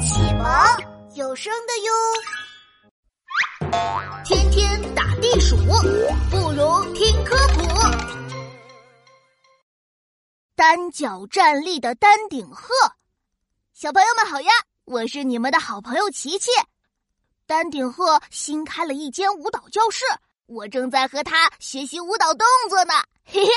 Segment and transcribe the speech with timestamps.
[0.00, 0.46] 启蒙
[1.14, 1.92] 有声的哟。
[4.24, 5.56] 天天打地鼠，
[6.30, 7.60] 不如听科普。
[10.56, 12.72] 单脚站立的丹顶鹤，
[13.74, 14.50] 小朋友们好呀！
[14.86, 16.50] 我是你们的好朋友琪琪。
[17.46, 20.06] 丹顶鹤新开了一间舞蹈教室，
[20.46, 22.94] 我正在和他学习舞蹈动作呢。
[23.24, 23.50] 嘿嘿。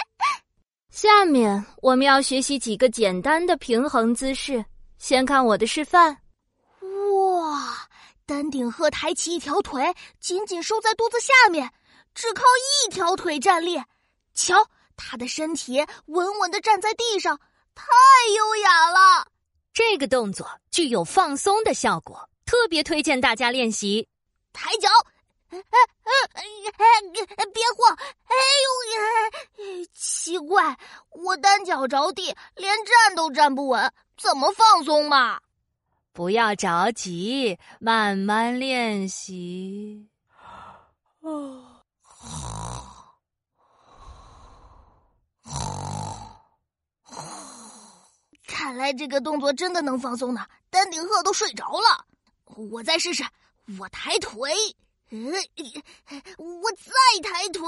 [0.89, 4.63] 下面我们要学习几个简单的平衡姿势。
[4.97, 6.17] 先看我的示范。
[8.23, 11.71] 哇，丹顶鹤抬起一条腿，紧紧收在肚子下面，
[12.13, 12.43] 只靠
[12.85, 13.81] 一条腿站立。
[14.33, 17.39] 瞧，它的身体稳稳的站在地上，
[17.75, 17.85] 太
[18.35, 19.27] 优雅了。
[19.73, 24.07] 这个动作具有放松的效果，特别推荐大家练习。
[24.53, 24.89] 抬脚。
[25.51, 26.11] 哎哎
[27.35, 27.45] 哎！
[27.53, 27.95] 别晃！
[28.25, 29.87] 哎呦呀！
[29.93, 30.75] 奇怪，
[31.11, 35.39] 我单脚着地，连站都站不稳，怎么放松嘛？
[36.13, 40.07] 不要着急，慢慢练习。
[41.21, 41.81] 哦
[48.45, 50.45] 看来这个动作真的能放松呢。
[50.69, 52.05] 丹顶鹤都睡着了，
[52.71, 53.23] 我再试试。
[53.79, 54.51] 我抬腿。
[55.11, 57.67] 我再抬腿，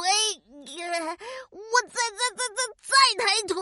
[1.51, 3.53] 我再再再再再抬腿，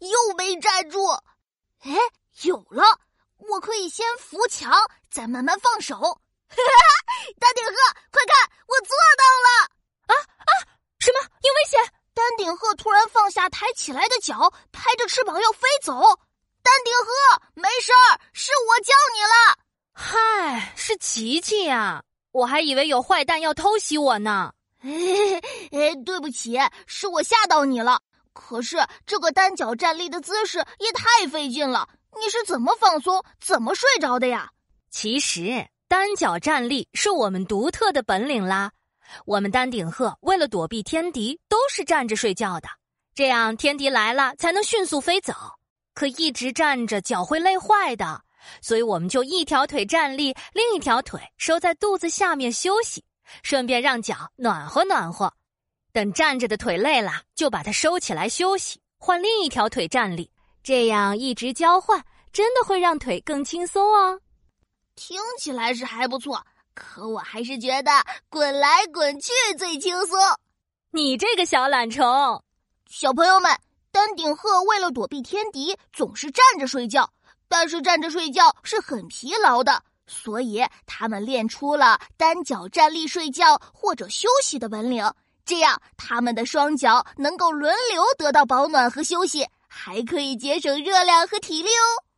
[0.00, 0.98] 又没站住。
[1.80, 1.96] 哎，
[2.42, 2.84] 有了！
[3.38, 3.74] 我可
[4.32, 4.72] 扶墙，
[5.10, 5.94] 再慢慢放手。
[7.38, 7.72] 丹顶鹤，
[8.10, 9.68] 快看，我做到了！
[10.06, 10.52] 啊啊！
[10.98, 11.20] 什么？
[11.20, 11.78] 有危险！
[12.14, 15.92] 丹顶鹤突然放下抬起来的脚，拍着翅膀要飞走。
[16.62, 19.58] 丹顶鹤，没事儿，是我叫你了。
[19.92, 22.02] 嗨，是琪琪呀！
[22.30, 24.54] 我还以为有坏蛋要偷袭我呢。
[24.80, 28.00] 哎，对不起，是我吓到你了。
[28.32, 31.86] 可是这个单脚站立的姿势也太费劲了，
[32.20, 34.50] 你是怎么放松、怎么睡着的呀？
[34.90, 38.72] 其实单脚站立是我们独特的本领啦。
[39.24, 42.68] 我们丹顶鹤为了躲避天敌，都是站着睡觉的，
[43.14, 45.32] 这样天敌来了才能迅速飞走。
[45.94, 48.22] 可一直站着脚会累坏的。
[48.60, 53.04] 所以我们就一条腿站立，另一条腿收在肚子下面休息，
[53.42, 55.32] 顺便让脚暖和暖和。
[55.92, 60.30] 等站着的腿累了，就把它收起来休息，换另一条腿站立。
[60.62, 64.20] 这样一直交换，真的会让腿更轻松哦。
[64.94, 67.90] 听起来是还不错，可我还是觉得
[68.28, 70.18] 滚来滚去最轻松。
[70.90, 72.42] 你这个小懒虫，
[72.88, 73.50] 小朋友们，
[73.90, 77.10] 丹顶鹤为了躲避天敌，总是站着睡觉。
[77.48, 85.04] 但是站着睡觉是很疲劳的，所以他们练出了单脚站立睡觉或者休息的本领。
[85.44, 92.11] 这样，他们的双脚能够轮流得到保暖和休息，还可以节省热量和体力哦。